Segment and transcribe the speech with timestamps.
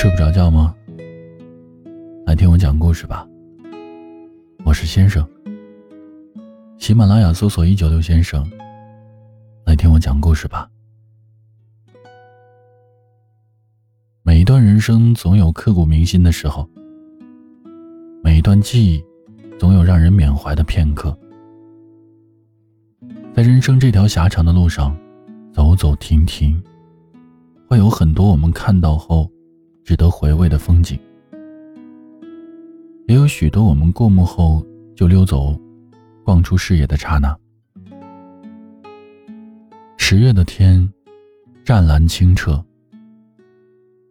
[0.00, 0.74] 睡不着觉吗？
[2.24, 3.28] 来听我讲故事吧。
[4.64, 5.22] 我是先生。
[6.78, 8.50] 喜马拉雅搜索“一九六先生”，
[9.66, 10.66] 来听我讲故事吧。
[14.22, 16.66] 每一段人生总有刻骨铭心的时候，
[18.24, 19.04] 每一段记忆
[19.58, 21.14] 总有让人缅怀的片刻。
[23.34, 24.96] 在人生这条狭长的路上，
[25.52, 26.58] 走走停停，
[27.68, 29.30] 会有很多我们看到后
[29.90, 30.96] 值得回味的风景，
[33.08, 35.58] 也有许多我们过目后就溜走、
[36.24, 37.36] 逛出视野的刹那。
[39.98, 40.88] 十月的天，
[41.64, 42.64] 湛蓝清澈；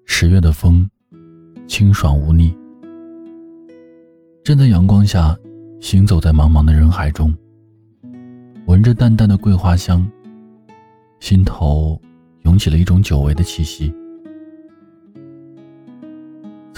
[0.03, 0.85] 十月的风，
[1.65, 2.53] 清爽无腻。
[4.43, 5.33] 站在阳光下，
[5.79, 7.33] 行走在茫茫的人海中。
[8.65, 10.05] 闻着淡淡的桂花香，
[11.21, 11.97] 心头
[12.43, 13.95] 涌起了一种久违的气息。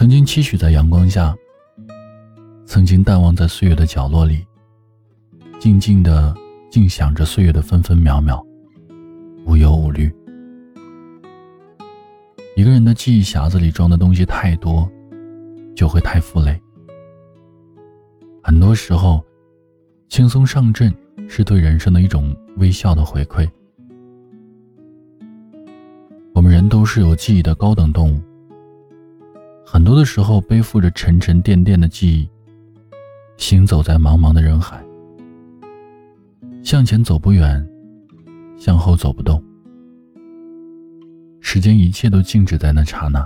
[0.01, 1.37] 曾经期许在阳光下，
[2.65, 4.43] 曾经淡忘在岁月的角落里，
[5.59, 6.35] 静静的
[6.71, 8.43] 静享着岁月的分分秒秒，
[9.45, 10.11] 无忧无虑。
[12.55, 14.91] 一个人的记忆匣子里装的东西太多，
[15.75, 16.59] 就会太负累。
[18.41, 19.23] 很多时候，
[20.09, 20.91] 轻松上阵。
[21.27, 23.47] 是对人生的一种微笑的回馈。
[26.33, 28.19] 我们人都是有记忆的高等动物，
[29.73, 32.29] 很多的时候背负着沉沉甸甸的记忆，
[33.37, 34.83] 行走在茫茫的人海，
[36.61, 37.65] 向前走不远，
[38.57, 39.41] 向后走不动。
[41.39, 43.25] 时间一切都静止在那刹那，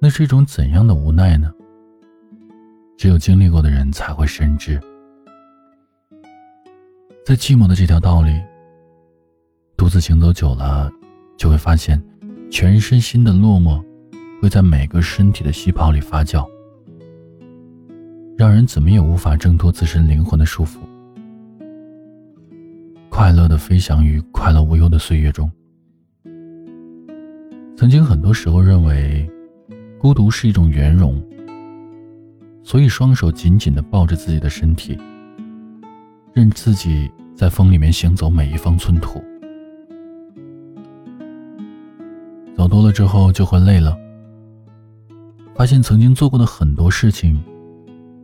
[0.00, 1.54] 那是一种怎样的无奈呢？
[2.96, 4.80] 只有经历过的人才会深知。
[7.24, 8.42] 在寂寞的这条道里，
[9.76, 10.90] 独自行走久了，
[11.36, 12.02] 就会发现，
[12.50, 13.80] 全身心的落寞，
[14.40, 16.48] 会在每个身体的细胞里发酵，
[18.36, 20.78] 让人怎么也无法挣脱自身灵魂的束缚。
[23.08, 25.50] 快乐的飞翔于快乐无忧的岁月中。
[27.76, 29.28] 曾经很多时候认为，
[29.98, 31.20] 孤独是一种圆融，
[32.62, 34.96] 所以双手紧紧的抱着自己的身体。
[36.32, 39.20] 任自己在风里面行走每一方寸土，
[42.56, 43.98] 走多了之后就会累了。
[45.58, 47.36] 发现曾经做过的很多事情，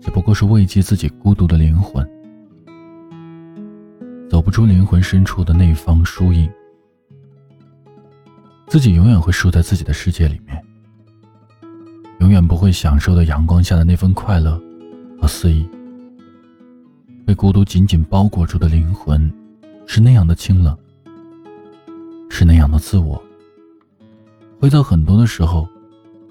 [0.00, 2.08] 只不过是慰藉自己孤独的灵魂，
[4.30, 6.48] 走不出灵魂深处的那方疏影，
[8.68, 10.64] 自己永远会输在自己的世界里面，
[12.20, 14.56] 永远不会享受到阳光下的那份快乐
[15.20, 15.68] 和肆意。
[17.26, 19.28] 被孤独紧紧包裹住的灵魂，
[19.88, 20.78] 是那样的清冷，
[22.30, 23.20] 是那样的自我。
[24.60, 25.68] 会在很多的时候，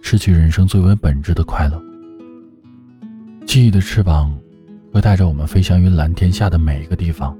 [0.03, 1.81] 失去人生最为本质的快乐。
[3.47, 4.38] 记忆的翅膀，
[4.91, 7.36] 会带着我们飞翔于蓝天下的每一个地方。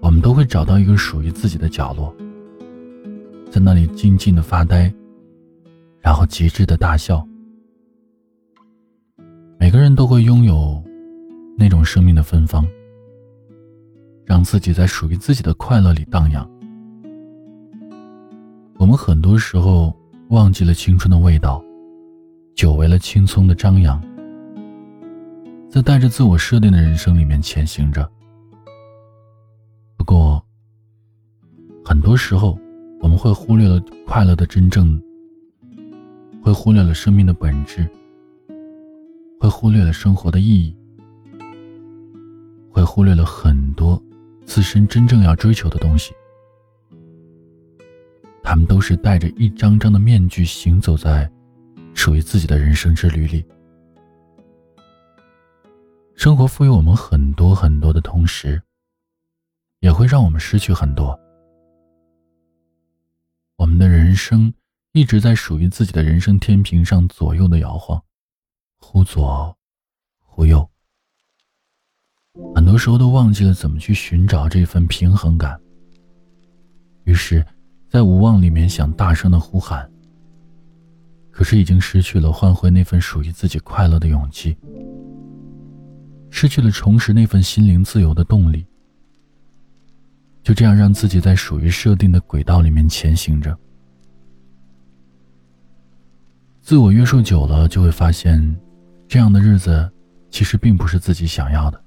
[0.00, 2.14] 我们都会找到一个属于自己的角落，
[3.50, 4.92] 在那里静静的发呆，
[6.00, 7.26] 然后极致的大笑。
[9.58, 10.80] 每个人都会拥有。
[11.54, 12.66] 那种生命的芬芳，
[14.24, 16.50] 让自己在属于自己的快乐里荡漾。
[18.78, 19.94] 我们很多时候
[20.32, 21.62] 忘记了青春的味道，
[22.54, 24.02] 久违了青葱的张扬，
[25.68, 28.10] 在带着自我设定的人生里面前行着。
[29.94, 30.42] 不过，
[31.84, 32.58] 很多时候
[33.02, 34.98] 我们会忽略了快乐的真正，
[36.42, 37.86] 会忽略了生命的本质，
[39.38, 40.74] 会忽略了生活的意义。
[42.70, 44.02] 会忽略了很多
[44.46, 46.14] 自身真正要追求的东西，
[48.52, 51.26] 他们都是戴着一张张的面具行走在
[51.94, 53.42] 属于自己的人生之旅里。
[56.14, 58.62] 生活赋予我们很多很多的同时，
[59.80, 61.18] 也会让我们失去很多。
[63.56, 64.52] 我们的人生
[64.92, 68.04] 一直在属于自己的人生天平上左右的摇晃，
[68.80, 69.56] 忽左
[70.20, 70.68] 忽右。
[72.54, 75.58] 很多时候都忘记了怎么去寻找这份平衡感，
[77.04, 77.42] 于是，
[77.92, 79.86] 在无望里面想大声的呼喊，
[81.30, 84.56] 可是已经失去了换回那份属于自己快乐的勇气，
[86.30, 88.64] 失去了重拾那份心灵自由的动力，
[90.42, 93.54] 就这样让自己在属于设定的轨道里面前行着。
[96.62, 98.58] 自我约束久了，就会发现，
[99.06, 99.92] 这样的日子
[100.30, 101.78] 其实并不是自己想要的。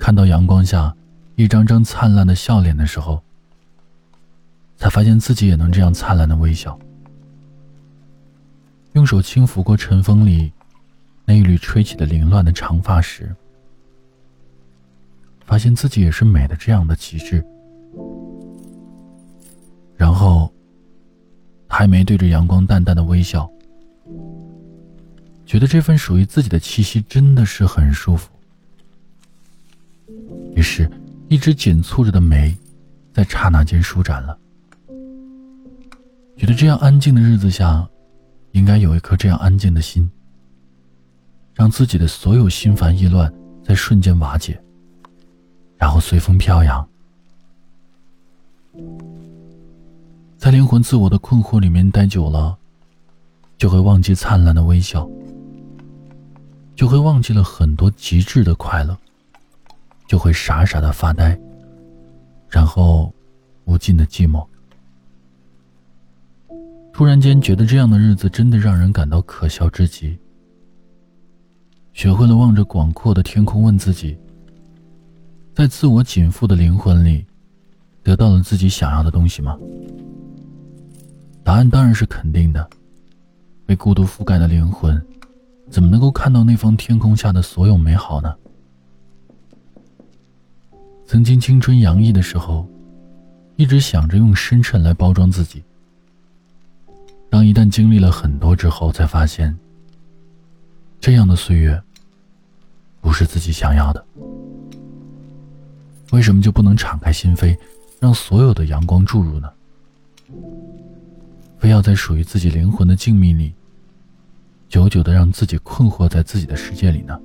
[0.00, 0.92] 看到阳光下
[1.36, 3.22] 一张张灿烂的笑脸的时候，
[4.76, 6.78] 才发现自己也能这样灿烂的微笑。
[8.92, 10.52] 用手轻抚过尘风里
[11.24, 13.34] 那一缕吹起的凌乱的长发时，
[15.44, 17.44] 发现自己也是美的这样的极致。
[19.96, 20.52] 然后，
[21.68, 23.50] 还没对着阳光淡淡的微笑，
[25.44, 28.30] 觉得这份属于自己的气息真的是很舒服。
[30.54, 30.90] 于是，
[31.28, 32.56] 一直紧蹙着的眉，
[33.12, 34.38] 在刹那间舒展了。
[36.36, 37.88] 觉得这样安静的日子下，
[38.52, 40.10] 应该有一颗这样安静的心，
[41.54, 43.32] 让自己的所有心烦意乱
[43.64, 44.60] 在瞬间瓦解，
[45.76, 46.86] 然后随风飘扬。
[50.36, 52.56] 在灵魂自我的困惑里面待久了，
[53.56, 55.08] 就会忘记灿烂的微笑，
[56.74, 58.96] 就会忘记了很多极致的快乐。
[60.08, 61.36] 就会傻傻的发呆，
[62.48, 63.12] 然后
[63.64, 64.46] 无尽的寂寞。
[66.96, 70.18] 突然间觉得这样的日子真的让人感到可笑至极。
[71.92, 74.16] 学会了望着广阔的天空问自己：
[75.54, 77.26] 在自我紧缚的灵魂里，
[78.02, 79.58] 得到了自己想要的东西吗？
[81.44, 82.66] 答案当然是肯定的。
[83.66, 84.98] 被孤独覆盖的灵魂，
[85.68, 88.34] 怎么能够看到那方天空下的所有美好呢？
[91.04, 92.66] 曾经青春洋溢的时候，
[93.56, 95.62] 一直想着用深沉来包装自己。
[97.36, 99.54] 当一旦经历了很多之后，才发现，
[100.98, 101.78] 这样的岁月
[103.02, 104.02] 不是自己想要的。
[106.12, 107.54] 为什么就不能敞开心扉，
[108.00, 109.52] 让所有的阳光注入呢？
[111.58, 113.52] 非要在属于自己灵魂的静谧里，
[114.66, 117.20] 久久的让自己困惑在自己的世界里呢？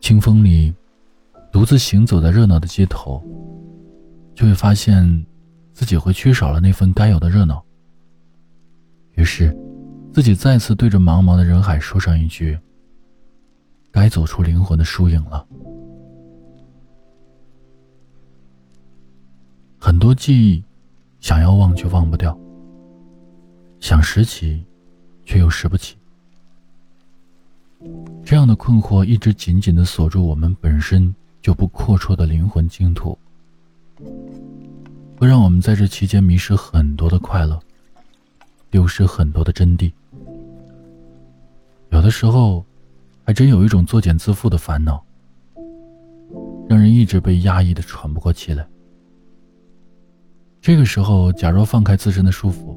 [0.00, 0.72] 清风里。
[1.50, 3.20] 独自行走在热闹的街头，
[4.36, 5.26] 就会发现
[5.72, 7.64] 自己会缺少了那份该有的热闹。
[9.18, 9.52] 于是，
[10.14, 12.56] 自己再次对着茫茫的人海说上一句
[13.90, 15.44] ：“该走出灵魂的疏影了。”
[19.76, 20.62] 很多记忆，
[21.18, 22.38] 想要忘却忘不掉，
[23.80, 24.64] 想拾起，
[25.24, 25.96] 却又拾不起。
[28.24, 31.12] 这样的困惑一直紧紧的锁住我们本身。
[31.40, 33.16] 就不阔绰的灵魂净土，
[35.16, 37.58] 会让我们在这期间迷失很多的快乐，
[38.70, 39.92] 丢失很多的真谛。
[41.90, 42.64] 有的时候，
[43.24, 45.02] 还真有一种作茧自缚的烦恼，
[46.68, 48.66] 让人一直被压抑的喘不过气来。
[50.60, 52.76] 这个时候，假若放开自身的束缚，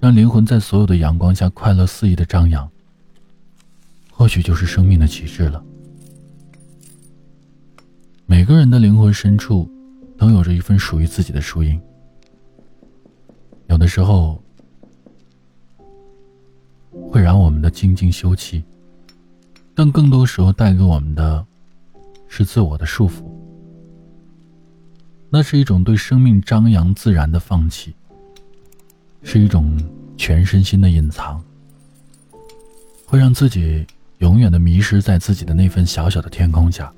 [0.00, 2.70] 让灵魂在所有的阳光下快乐肆意的张扬，
[4.10, 5.64] 或许就是生命的极致了。
[8.26, 9.66] 每个人的灵魂深处，
[10.18, 11.80] 都有着一份属于自己的树荫。
[13.68, 14.42] 有的时候，
[17.10, 18.62] 会让我们的精进休憩，
[19.74, 21.46] 但更多时候带给我们的，
[22.28, 23.22] 是自我的束缚。
[25.30, 27.94] 那是一种对生命张扬自然的放弃，
[29.22, 29.78] 是一种
[30.16, 31.42] 全身心的隐藏，
[33.06, 33.86] 会让自己
[34.18, 36.92] 永远的迷失在自己的那份小小的天空下。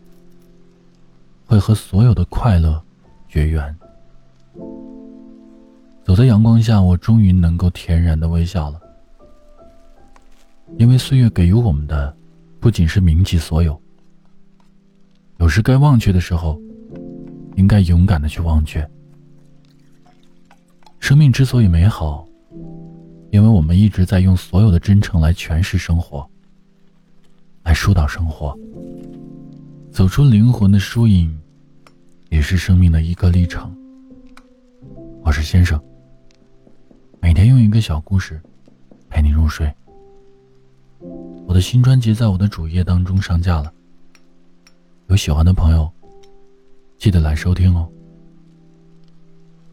[1.44, 2.80] 会和所有的快乐
[3.28, 3.76] 绝缘。
[6.04, 8.80] 走在阳光下，我终于能够恬然的微笑了。
[10.78, 12.16] 因为岁月给予我们的，
[12.58, 13.80] 不仅是铭记所有。
[15.38, 16.60] 有时该忘却的时候，
[17.56, 18.88] 应该勇敢的去忘却。
[20.98, 22.26] 生命之所以美好，
[23.30, 26.28] 因为我们一直在用所有的真诚来诠释生活，
[27.62, 28.56] 来疏导生活。
[29.90, 31.36] 走出灵魂的疏影，
[32.28, 33.74] 也是生命的一个历程。
[35.22, 35.82] 我是先生，
[37.20, 38.40] 每天用一个小故事
[39.08, 39.70] 陪你入睡。
[41.46, 43.72] 我的新专辑在我的主页当中上架了
[45.08, 45.90] 有喜欢的朋友
[46.98, 47.88] 记得来收听哦。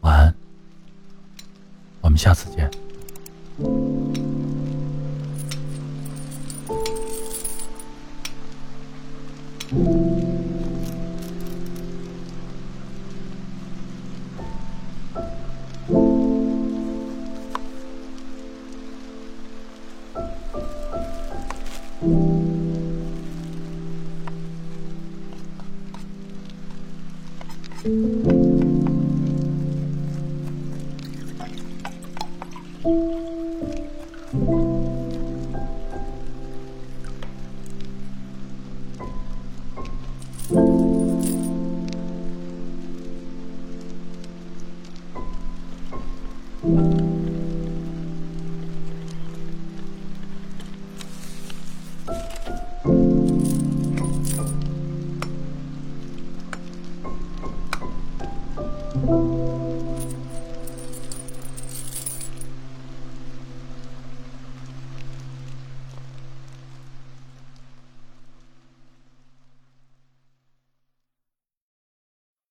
[0.00, 0.34] 晚安
[2.00, 2.70] 我们下次见。